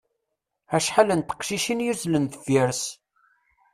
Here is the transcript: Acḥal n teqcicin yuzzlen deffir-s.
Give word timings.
Acḥal 0.75 1.09
n 1.13 1.21
teqcicin 1.21 1.83
yuzzlen 1.85 2.25
deffir-s. 2.31 2.83